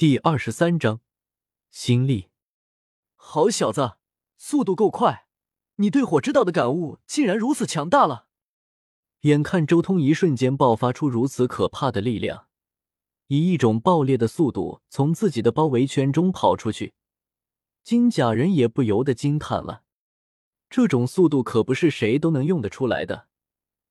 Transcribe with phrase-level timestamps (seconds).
[0.00, 1.00] 第二十三章，
[1.70, 2.30] 心力。
[3.16, 3.98] 好小子，
[4.38, 5.26] 速度够快！
[5.74, 8.26] 你对火之道的感悟竟然如此强大了。
[9.24, 12.46] 眼看周通一瞬间爆发出如此可怕的力量，
[13.26, 16.94] 以一种爆裂的速度从自己的包围圈中跑出去，
[17.84, 19.82] 金甲人也不由得惊叹了。
[20.70, 23.28] 这种速度可不是谁都能用得出来的，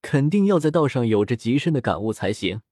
[0.02, 2.62] 肯定要在道上有着极深的感悟才行。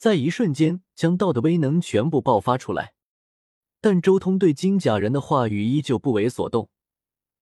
[0.00, 2.94] 在一瞬间将道的威能全部爆发出来，
[3.82, 6.70] 但周通对金甲人的话语依旧不为所动，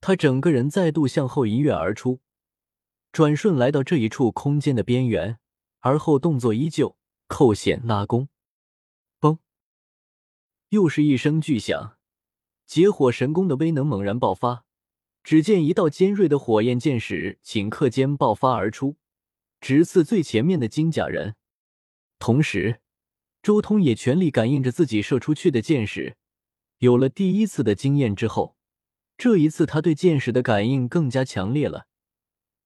[0.00, 2.18] 他整个人再度向后一跃而出，
[3.12, 5.38] 转瞬来到这一处空间的边缘，
[5.78, 6.96] 而后动作依旧，
[7.28, 8.28] 扣弦拉弓，
[9.20, 9.38] 嘣！
[10.70, 11.96] 又是一声巨响，
[12.66, 14.64] 结火神功的威能猛然爆发，
[15.22, 18.96] 只见一道尖锐的火焰剑矢顷刻间爆发而出，
[19.60, 21.36] 直刺最前面的金甲人。
[22.18, 22.80] 同时，
[23.42, 26.16] 周通也全力感应着自己射出去的箭矢。
[26.78, 28.56] 有了第一次的经验之后，
[29.16, 31.86] 这一次他对箭矢的感应更加强烈了。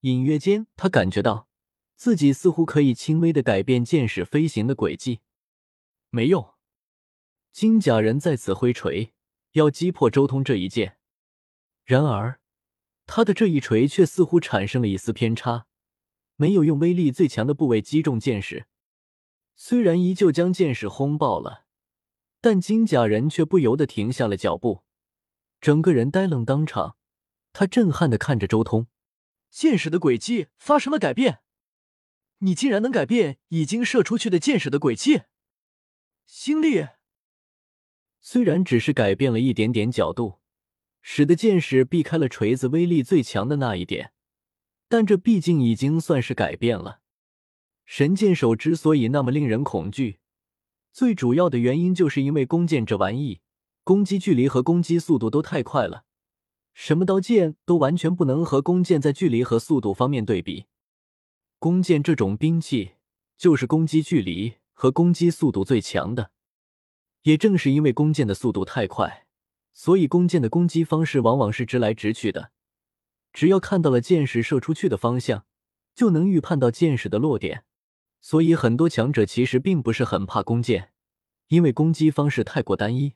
[0.01, 1.47] 隐约间，他感觉到
[1.95, 5.21] 自己似乎可以轻微的改变箭矢飞行的轨迹。
[6.09, 6.53] 没用，
[7.51, 9.13] 金甲人再次挥锤
[9.53, 10.97] 要击破周通这一箭，
[11.85, 12.39] 然而
[13.05, 15.65] 他的这一锤却似乎产生了一丝偏差，
[16.35, 18.65] 没有用威力最强的部位击中箭矢。
[19.55, 21.65] 虽然依旧将剑矢轰爆了，
[22.41, 24.83] 但金甲人却不由得停下了脚步，
[25.61, 26.97] 整个人呆愣当场。
[27.53, 28.87] 他震撼的看着周通，
[29.51, 31.41] 剑矢的轨迹发生了改变，
[32.39, 35.21] 你竟然能改变已经射出去的箭矢的轨迹？
[36.25, 36.87] 心力
[38.19, 40.39] 虽然只是改变了一点点角度，
[41.03, 44.13] 使得剑矢避开了锤子威力最强的那一点，
[44.87, 47.02] 但这毕竟已经算是改变了。
[47.85, 50.19] 神箭手之所以那么令人恐惧，
[50.91, 53.41] 最主要的原因就是因为弓箭这玩意，
[53.83, 56.05] 攻击距离和攻击速度都太快了，
[56.73, 60.65] 什么刀剑都完全不能和弓箭在距离和速度方面对比。
[61.59, 62.93] 弓箭这种兵器，
[63.37, 66.31] 就是攻击距离和攻击速度最强的。
[67.23, 69.27] 也正是因为弓箭的速度太快，
[69.73, 72.51] 所以弓箭的攻击方式往往是直来直去的，
[73.31, 75.45] 只要看到了箭矢射出去的方向，
[75.95, 77.65] 就能预判到箭矢的落点。
[78.25, 80.93] 所以，很多强者其实并不是很怕弓箭，
[81.49, 83.15] 因为攻击方式太过单一。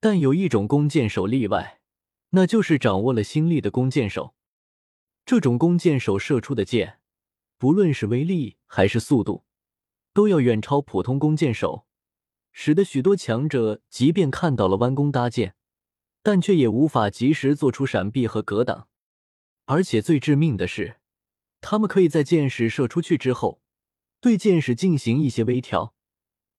[0.00, 1.82] 但有一种弓箭手例外，
[2.30, 4.34] 那就是掌握了心力的弓箭手。
[5.26, 7.00] 这种弓箭手射出的箭，
[7.58, 9.44] 不论是威力还是速度，
[10.14, 11.86] 都要远超普通弓箭手，
[12.50, 15.54] 使得许多强者即便看到了弯弓搭箭，
[16.22, 18.88] 但却也无法及时做出闪避和格挡。
[19.66, 20.96] 而且最致命的是，
[21.60, 23.60] 他们可以在箭矢射出去之后。
[24.24, 25.94] 对箭矢进行一些微调，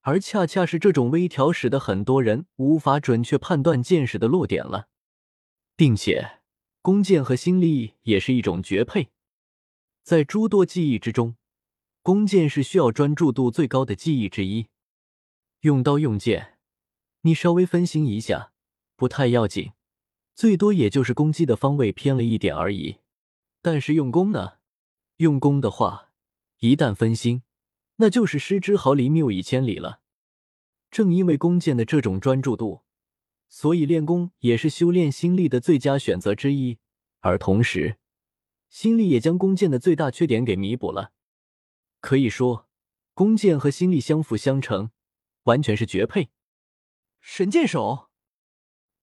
[0.02, 4.88] 而恰恰是这种微调使得很多人无法准确判断箭矢的落点了，
[5.76, 6.42] 并且
[6.84, 9.10] 弓箭和心力也是一种绝配，
[10.04, 11.38] 在诸多技艺之中，
[12.04, 14.68] 弓箭是需要专注度最高的技艺之一。
[15.62, 16.60] 用刀用剑，
[17.22, 18.52] 你稍微分心一下
[18.96, 19.72] 不太要紧，
[20.36, 22.98] 最多也就是攻击的方位偏了一点而已。
[23.64, 24.58] 但是用弓呢？
[25.18, 26.12] 用弓的话，
[26.60, 27.42] 一旦分心。
[27.98, 30.02] 那就是失之毫厘，谬以千里了。
[30.92, 32.84] 正因为弓箭的这种专注度，
[33.48, 36.80] 所以练功也是修炼心力的最佳选择之一。
[37.22, 37.98] 而同时，
[38.70, 41.14] 心力也将弓箭的最大缺点给弥补了。
[42.00, 42.70] 可以说，
[43.14, 44.92] 弓箭和心力相辅相成，
[45.44, 46.30] 完全是绝配。
[47.20, 48.10] 神箭手，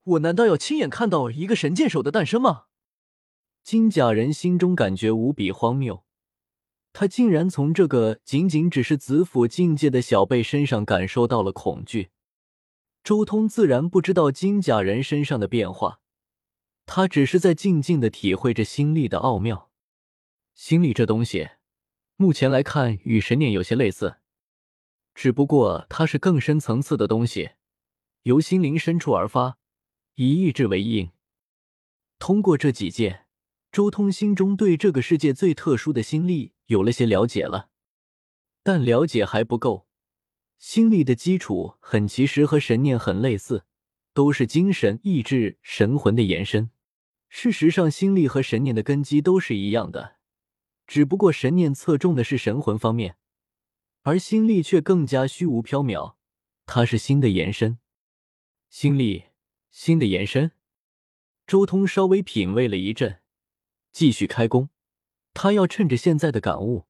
[0.04, 2.66] 我难道要亲眼看到一个神箭手的诞生吗？
[3.62, 6.04] 金甲人心中感觉无比荒谬。
[6.92, 12.10] 他竟然从这个仅仅只是子府境界的小辈身上感受到了恐惧。
[13.02, 16.00] 周通自然不知道金甲人身上的变化，
[16.86, 19.70] 他只是在静静的体会着心力的奥妙。
[20.54, 21.48] 心力这东西，
[22.16, 24.18] 目前来看与神念有些类似，
[25.14, 27.52] 只不过它是更深层次的东西，
[28.24, 29.56] 由心灵深处而发，
[30.16, 31.10] 以意志为印。
[32.18, 33.26] 通过这几件，
[33.72, 36.52] 周通心中对这个世界最特殊的心力。
[36.66, 37.70] 有了些了解了，
[38.62, 39.86] 但了解还不够。
[40.58, 43.64] 心力的基础很其实和神念很类似，
[44.14, 46.70] 都是精神、意志、神魂的延伸。
[47.28, 50.16] 事实上，心力和神念的根基都是一样的，
[50.86, 53.16] 只不过神念侧重的是神魂方面，
[54.02, 56.14] 而心力却更加虚无缥缈，
[56.66, 57.78] 它是心的延伸。
[58.68, 59.24] 心力，
[59.70, 60.52] 心的延伸。
[61.46, 63.20] 周通稍微品味了一阵，
[63.90, 64.68] 继续开工。
[65.34, 66.86] 他要趁着现在的感悟，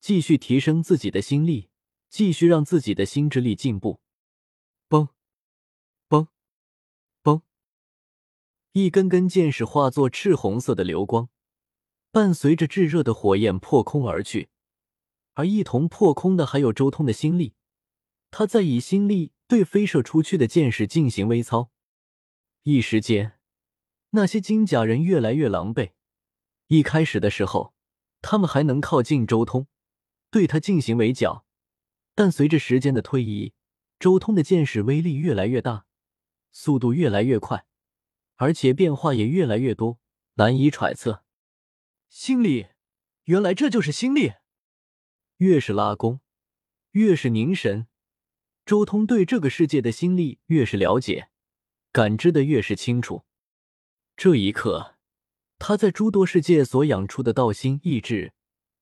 [0.00, 1.68] 继续提升自己的心力，
[2.08, 4.00] 继续让自己的心智力进步。
[4.88, 5.08] 嘣
[6.08, 6.28] 嘣
[7.22, 7.42] 嘣。
[8.72, 11.28] 一根根箭矢化作赤红色的流光，
[12.10, 14.50] 伴随着炙热的火焰破空而去，
[15.34, 17.54] 而一同破空的还有周通的心力，
[18.30, 21.70] 他在以心力对飞射出去的箭矢进行微操。
[22.62, 23.38] 一时间，
[24.10, 25.92] 那些金甲人越来越狼狈。
[26.68, 27.74] 一开始的时候，
[28.20, 29.66] 他们还能靠近周通，
[30.30, 31.44] 对他进行围剿，
[32.14, 33.52] 但随着时间的推移，
[33.98, 35.86] 周通的剑矢威力越来越大，
[36.50, 37.66] 速度越来越快，
[38.36, 40.00] 而且变化也越来越多，
[40.34, 41.24] 难以揣测。
[42.08, 42.66] 心力，
[43.24, 44.32] 原来这就是心力。
[45.36, 46.20] 越是拉弓，
[46.92, 47.86] 越是凝神，
[48.64, 51.28] 周通对这个世界的心力越是了解。
[51.92, 53.24] 感知的越是清楚，
[54.16, 54.95] 这一刻，
[55.58, 58.32] 他在诸多世界所养出的道心意志，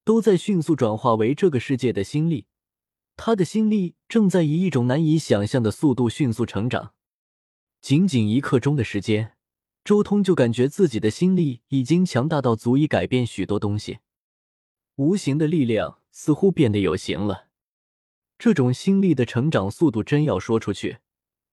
[0.05, 2.47] 都在迅速转化为这个世界的心力。
[3.17, 6.93] 他的心力正在以一种难以想象的速度迅速成长。
[7.81, 9.37] 仅仅一刻钟的时间，
[9.85, 13.99] 周通就感觉自己的心力已经强大到足以改变许多东西，
[14.97, 17.49] 无形的力量似乎变得有形了。
[18.37, 20.99] 这种心力的成长速度，真要说出去。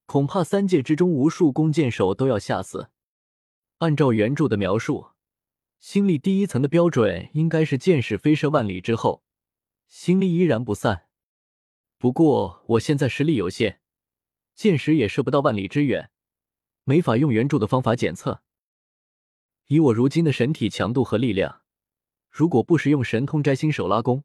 [0.08, 2.90] 恐怕三界之中无数弓箭手都要吓死。
[3.78, 5.11] 按照原著的描述，
[5.82, 9.24] 心力第一层的标准应该是箭矢飞射万里之后，
[9.88, 11.08] 心力依然不散。
[11.98, 13.82] 不过我现在实力有限，
[14.54, 16.12] 箭矢也射不到万里之远，
[16.84, 18.44] 没法用原著的方法检测。
[19.68, 21.64] 以我如今的神体强度和力量，
[22.30, 24.24] 如果不使用神通摘星手拉弓，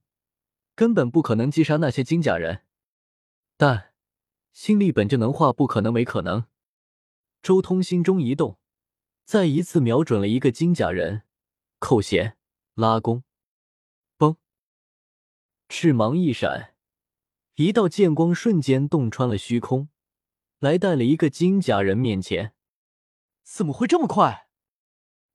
[0.74, 2.64] 根本不可能击杀那些金甲人。
[3.56, 3.94] 但。
[4.52, 6.46] 心力本就能化，不可能为可能。
[7.42, 8.58] 周通心中一动，
[9.26, 11.24] 再一次瞄准了一个金甲人，
[11.78, 12.38] 扣弦
[12.74, 13.22] 拉弓，
[14.18, 14.36] 嘣！
[15.68, 16.74] 翅芒一闪，
[17.56, 19.90] 一道剑光瞬间洞穿了虚空，
[20.58, 22.54] 来到了一个金甲人面前。
[23.42, 24.48] 怎么会这么快？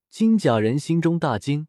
[0.10, 1.68] 金甲人心中大惊，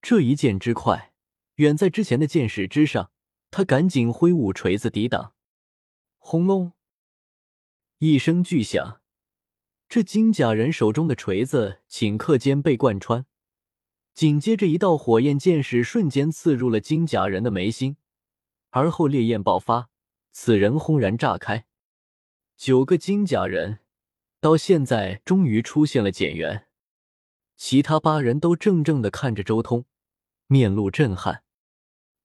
[0.00, 1.12] 这一剑之快，
[1.56, 3.12] 远在之前的剑矢之上。
[3.50, 5.34] 他赶紧挥舞锤子抵挡。
[6.16, 6.72] 轰隆！
[7.98, 9.02] 一声巨响，
[9.90, 13.26] 这金甲人手中的锤子顷刻间被贯穿，
[14.14, 17.96] 紧接着一道火焰剑矢瞬间刺入了金甲人的眉心，
[18.70, 19.88] 而后烈焰爆发，
[20.30, 21.66] 此人轰然炸开。
[22.56, 23.80] 九个金甲人
[24.38, 26.66] 到现在终于出现了减员，
[27.56, 29.86] 其他八人都怔怔的看着周通，
[30.46, 31.42] 面露震撼。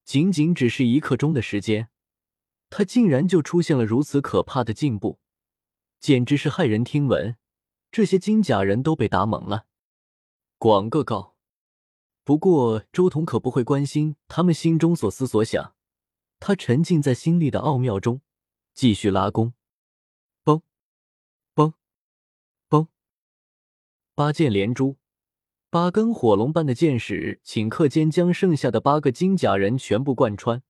[0.03, 1.89] 仅仅只是一刻钟的时间。
[2.69, 5.19] 他竟然就出现了如此可怕的进步，
[6.01, 7.37] 简直是骇人听闻。
[7.89, 9.67] 这些金甲人都被打懵了。
[10.57, 11.36] 广个告。
[12.27, 15.75] 不过周彤可不会关心他们心中所思所想，
[16.41, 18.19] 他沉浸在心力的奥妙中，
[18.73, 19.53] 继续拉弓。
[20.43, 20.61] 嘣，
[21.55, 21.71] 嘣，
[22.69, 22.87] 嘣，
[24.13, 24.97] 八箭连珠，
[25.69, 30.61] 八根火龙般的箭矢顷刻间将剩下的八个金甲人全部贯穿。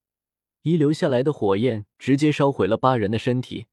[0.62, 3.66] 遗留下来的火焰直接烧毁了八人的身体，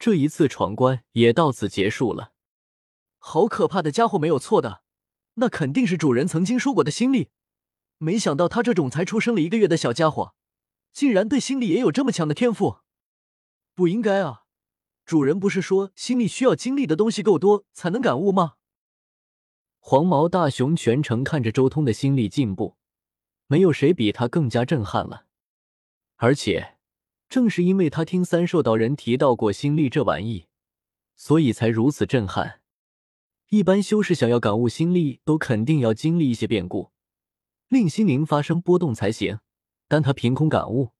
[0.00, 2.32] 这一次闯关也到此结束了。
[3.18, 4.82] 好可怕的家伙，没有错的，
[5.38, 7.30] 那肯定是主人曾经说过的心力。
[7.98, 10.34] 没想到他这种才出生了一个月的小家伙，
[10.92, 12.78] 竟然对心力也有这么强的天赋。
[13.74, 14.44] 不应该啊，
[15.04, 18.54] 主人不是说心力需要经历的东西够多才能感悟吗？
[19.80, 22.76] 黄毛大熊全程看着周通的心力进步，
[23.46, 25.26] 没有谁比他更加震撼了。
[26.16, 26.76] 而且，
[27.28, 30.46] 正是因为他听三兽道人提到过心力这玩意，
[31.16, 32.60] 所以才如此震撼。
[33.50, 36.90] 一般修士想要感悟心力，都肯定要经历一些变故，
[37.68, 39.40] 令心灵发生波动才行。
[39.88, 40.90] 但他凭空感悟，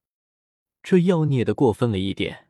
[0.82, 2.47] 这妖孽的过分了一点。